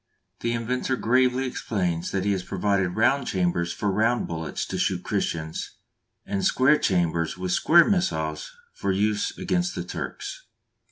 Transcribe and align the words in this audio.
The 0.39 0.53
inventor 0.53 0.95
gravely 0.95 1.45
explains 1.45 2.09
that 2.09 2.25
he 2.25 2.31
has 2.31 2.41
provided 2.41 2.95
round 2.95 3.27
chambers 3.27 3.71
for 3.71 3.91
round 3.91 4.25
bullets 4.27 4.65
to 4.65 4.79
shoot 4.79 5.03
Christians, 5.03 5.75
and 6.25 6.43
square 6.43 6.79
chambers 6.79 7.37
with 7.37 7.51
square 7.51 7.85
missiles 7.87 8.51
for 8.73 8.91
use 8.91 9.37
against 9.37 9.75
the 9.75 9.83
Turks! 9.83 10.47